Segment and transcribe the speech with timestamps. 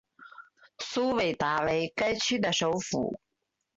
[0.79, 3.19] 苏韦达为该区的首府。